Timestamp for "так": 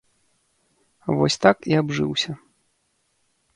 1.45-1.57